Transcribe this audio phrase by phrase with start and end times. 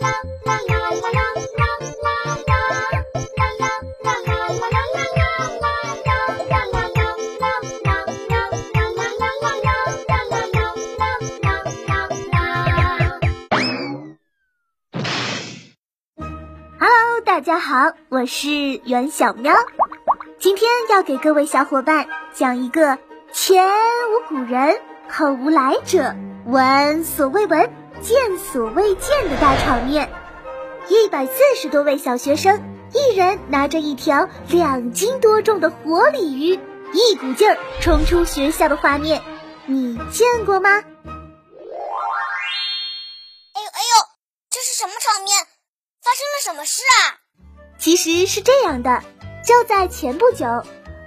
[0.00, 0.08] 啦
[0.44, 1.22] 啦啦啦啦
[1.56, 3.66] 啦啦啦啦啦。
[16.78, 18.48] 哈喽大家好，我是
[18.84, 19.54] 袁小喵，
[20.38, 22.98] 今天要给各位小伙伴讲一个
[23.32, 24.78] 前无古人
[25.08, 26.14] 后无来者，
[26.46, 27.70] 闻所未闻、
[28.02, 30.10] 见所未见的大场面。
[30.88, 32.62] 一百四十多位小学生，
[32.94, 36.58] 一人拿着一条两斤多重的活鲤鱼，
[36.94, 39.22] 一股劲儿冲出学校的画面，
[39.66, 40.70] 你见过吗？
[40.70, 40.80] 哎
[43.60, 44.06] 呦哎呦，
[44.50, 45.46] 这是什么场面？
[46.02, 47.20] 发生了什么事啊？
[47.78, 49.02] 其实是这样的，
[49.44, 50.46] 就在前不久，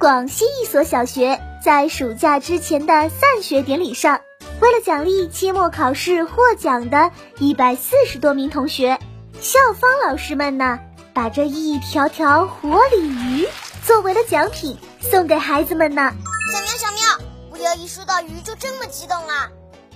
[0.00, 4.22] 广西一所小学在暑假之前的散学典礼上，
[4.58, 8.98] 为了奖励期末考试获奖的一百四十多名同学，
[9.38, 10.80] 校方老师们呢，
[11.12, 13.46] 把这一条条活鲤鱼
[13.84, 16.10] 作为了奖品送给孩子们呢。
[16.52, 19.50] 小喵小喵，不要一说到鱼就这么激动啊！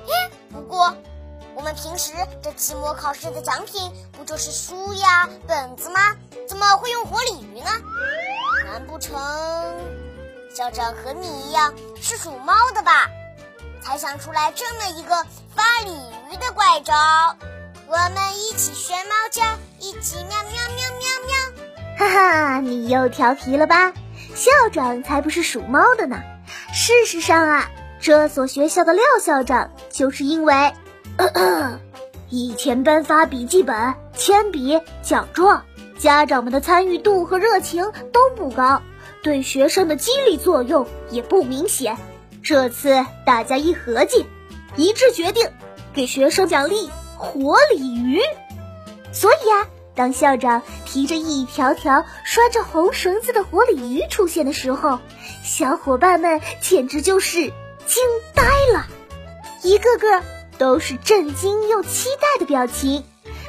[0.06, 0.94] 嘿，不过。
[1.56, 6.00] 我们平时这期末考试的奖品不就是书呀、本子吗？
[6.48, 7.70] 怎么会用活鲤鱼呢？
[8.66, 9.20] 难不成
[10.54, 13.10] 校长和你一样是属猫的吧？
[13.82, 15.14] 才想出来这么一个
[15.54, 15.92] 发鲤
[16.30, 16.94] 鱼的怪招。
[17.86, 19.42] 我们一起学猫叫，
[19.78, 21.34] 一起喵喵喵喵喵。
[21.98, 23.92] 哈哈，你又调皮了吧？
[24.34, 26.20] 校长才不是属猫的呢。
[26.72, 27.70] 事实上啊，
[28.00, 30.72] 这所学校的廖校长就是因为。
[32.30, 35.64] 以前颁发笔记本、铅笔、奖状，
[35.98, 38.80] 家长们的参与度和热情都不高，
[39.24, 41.96] 对学生的激励作用也不明显。
[42.42, 44.26] 这次大家一合计，
[44.76, 45.48] 一致决定
[45.94, 48.20] 给学生奖励活鲤鱼。
[49.12, 54.98] 所以啊，当校长提着一条条拴着红绳子的活鲤鱼出现的时候，
[55.42, 57.52] 小伙伴们简直就是
[57.86, 58.42] 惊呆
[58.72, 58.86] 了，
[59.62, 60.22] 一个个。
[60.58, 63.02] 都是震惊又期待的表情。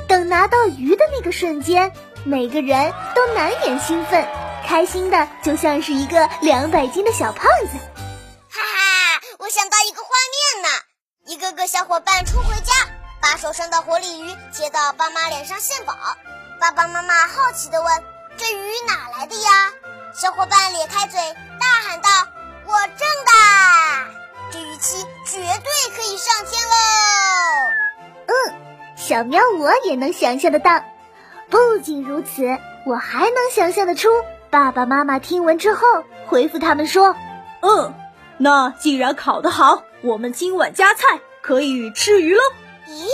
[0.07, 1.91] 等拿到鱼的那个瞬间，
[2.23, 4.25] 每个人都难掩兴奋，
[4.65, 7.77] 开心的就像是一个两百斤的小胖子。
[11.81, 12.71] 小伙伴冲回家，
[13.19, 15.95] 把手上的活鲤鱼接到爸妈脸上献宝。
[16.59, 17.91] 爸爸妈妈好奇的问
[18.37, 19.49] ：“这鱼哪来的呀？”
[20.13, 21.19] 小伙伴咧开嘴，
[21.59, 22.09] 大喊道
[22.67, 23.31] ：“我挣的！”
[24.53, 26.75] 这鱼鳍绝对可以上天喽！
[28.27, 28.53] 嗯，
[28.95, 30.83] 小喵我也能想象得到。
[31.49, 32.43] 不仅如此，
[32.85, 34.07] 我还能想象得出，
[34.51, 35.81] 爸爸妈妈听闻之后
[36.27, 37.15] 回复他们说
[37.61, 37.91] ：“嗯，
[38.37, 42.41] 那既然考得好，我们今晚加菜可以吃鱼喽。”
[42.87, 43.07] 咦，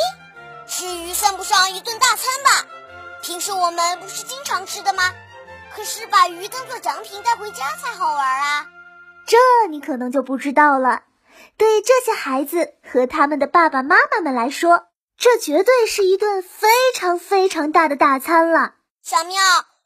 [0.68, 2.68] 吃鱼算不上一顿大餐吧？
[3.22, 5.14] 平时我们不是经常吃的吗？
[5.74, 8.68] 可是把鱼当做奖品带回家才好玩啊！
[9.28, 9.38] 这
[9.70, 11.04] 你可能就不知道了。
[11.58, 14.88] 对这些孩子和他们的爸爸妈妈们来说，
[15.18, 18.74] 这绝对是一顿非常非常大的大餐了。
[19.04, 19.40] 小妙，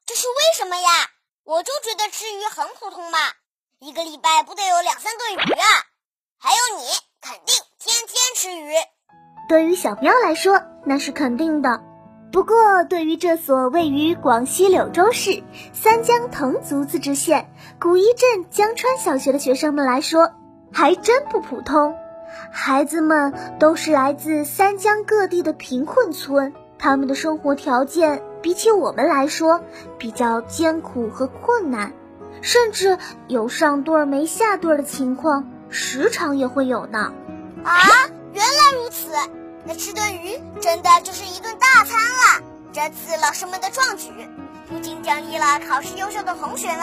[0.06, 1.10] 这是为什么呀？
[1.44, 3.18] 我就觉得吃鱼很普通嘛，
[3.80, 5.68] 一个礼拜不得有两三顿鱼啊？
[6.40, 6.86] 还有你，
[8.42, 8.72] 吃鱼。
[9.48, 11.80] 对于小喵来说，那是肯定的。
[12.32, 15.44] 不过，对于这所位于广西柳州市
[15.74, 20.32] 三江藤族自治县古一镇江川小学的学生们来说，
[20.72, 21.94] 还真不普通，
[22.52, 29.62] 孩子们都是来自三江各地的贫困村，他们的生活条件比起我们来说
[30.00, 31.94] 比较艰苦和困难，
[32.42, 32.98] 甚至
[33.28, 37.14] 有上顿没下顿的情况，时常也会有呢。
[37.64, 37.78] 啊，
[38.74, 39.08] 如此，
[39.66, 42.44] 那吃顿鱼真的就是一顿大餐了。
[42.74, 44.10] 这次老师们的壮举，
[44.70, 46.80] 不仅奖励了考试优秀的同学们，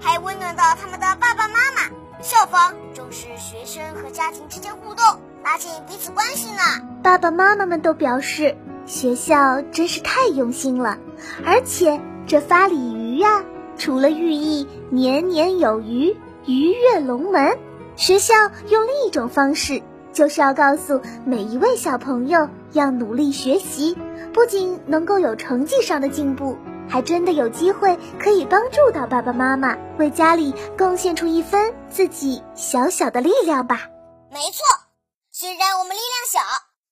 [0.00, 1.90] 还温暖到他们的爸爸妈妈。
[2.22, 5.04] 校方重视学生和家庭之间互动，
[5.42, 6.60] 拉近彼此关系呢。
[7.02, 10.98] 爸爸妈妈们都表示，学校真是太用心了。
[11.46, 13.42] 而且这发鲤鱼呀，
[13.78, 16.14] 除了寓意年年有余、
[16.44, 17.58] 鱼跃龙门，
[17.96, 18.34] 学校
[18.68, 19.82] 用另一种方式，
[20.12, 23.96] 就是要告诉每一位小朋友要努力学习，
[24.32, 26.56] 不仅能够有成绩上的进步。
[26.88, 33.88] 还真的有机会可以帮助到爸爸妈妈，为家里贡献出一分自己小小的力量吧。
[34.28, 34.64] 没错，
[35.30, 36.40] 虽然我们力量小，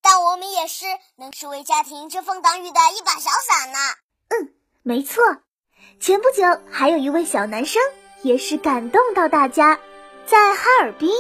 [0.01, 0.87] 但我们也是
[1.17, 3.79] 能是为家庭遮风挡雨的一把小伞呢。
[4.29, 4.55] 嗯，
[4.85, 5.25] 没错。
[5.99, 7.83] 前不久还有一位小男生
[8.23, 9.81] 也是感动到大家，
[10.27, 11.11] 在哈尔滨，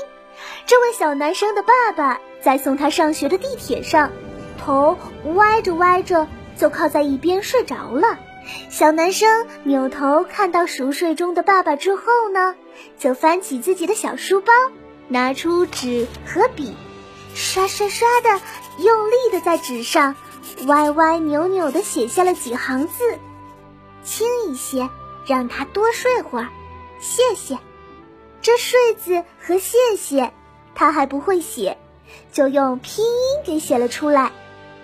[0.66, 4.10] 这位小男生的爸爸在送他上学的地铁上，
[4.58, 4.98] 头
[5.34, 6.26] 歪着歪着。
[6.58, 8.18] 就靠在一边睡着了。
[8.68, 12.02] 小男生扭头看到熟睡中的爸爸之后
[12.34, 12.56] 呢，
[12.98, 14.52] 就翻起自己的小书包，
[15.06, 16.74] 拿出纸和笔，
[17.32, 18.40] 刷刷刷的
[18.82, 20.16] 用力的在纸上
[20.66, 23.04] 歪歪扭扭的写下了几行字
[24.02, 24.90] ：“轻一些，
[25.28, 26.48] 让他多睡会儿，
[26.98, 27.56] 谢谢。”
[28.48, 30.32] 这“睡”字和“谢谢”，
[30.74, 31.76] 他还不会写，
[32.32, 34.32] 就用拼音给写了出来。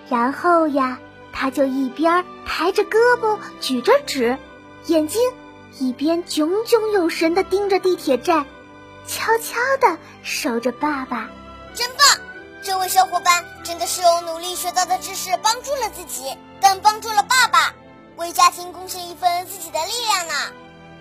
[0.07, 0.99] 然后呀。
[1.37, 4.37] 他就一边抬着胳膊举着纸，
[4.85, 5.21] 眼睛
[5.79, 8.45] 一边炯炯有神地盯着地铁站，
[9.05, 11.29] 悄悄地守着爸爸。
[11.73, 12.21] 真棒！
[12.63, 17.73] 这位小伙伴真的是用努力学到的知识帮助了自己，更帮助了爸爸，
[18.15, 20.33] 为家庭贡献一份自己的力量呢。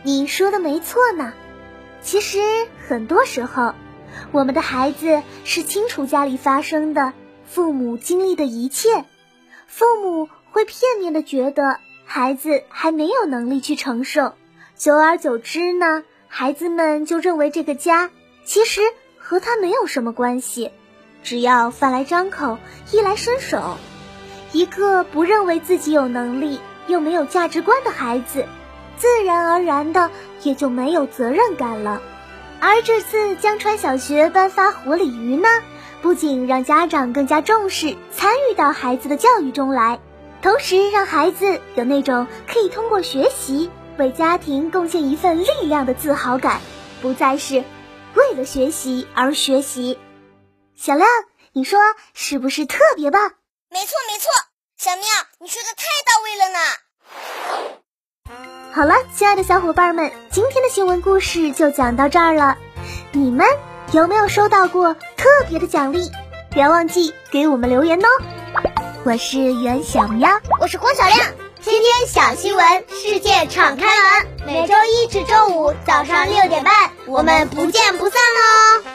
[0.03, 1.33] 你说的没错呢。
[2.05, 2.39] 其实
[2.87, 3.75] 很多时候，
[4.31, 7.15] 我们的孩子是清楚家里发生的，
[7.47, 9.07] 父母经历的一切。
[9.67, 14.35] 父母会片面的觉得孩子还没有能力去承受，
[14.77, 18.11] 久而久之呢，孩子们就认为这个家
[18.45, 18.83] 其实
[19.19, 20.71] 和他没有什么关系。
[21.23, 22.59] 只要饭来张口，
[22.93, 23.79] 衣来伸手，
[24.53, 28.45] 一个不认为自己有能力又没有价值观的孩子，
[28.99, 30.11] 自然而然的
[30.45, 32.01] 也就没有责任感了。
[32.61, 35.49] 而这次江川小学颁发活鲤鱼呢？
[36.01, 40.01] 不仅让家长更加重视参与到孩子的教育中来，
[40.43, 46.61] 同时让孩子有那种可以通过学习为家庭贡献一份力量的自豪感，
[47.01, 47.65] 不再是
[48.15, 49.99] 为了学习而学习。
[50.77, 51.09] 小亮，
[51.53, 51.79] 你说
[52.13, 53.33] 是不是特别棒？
[53.71, 54.31] 没错没错，
[54.77, 55.05] 小妙，
[55.41, 57.84] 你说的太到位了呢。
[58.75, 62.59] 好了，亲爱的小伙伴们，今天的新闻故事就讲到这儿了，
[63.13, 63.47] 你们。
[63.93, 66.11] 有没有收到过特别的奖励？
[66.51, 68.09] 别忘记给我们留言哦！
[69.05, 70.29] 我是袁小喵，
[70.61, 71.19] 我是郭小亮，
[71.63, 78.94] 天天小新闻，世界敞开门，每周一至周五早上六点半，我们不见不散喽！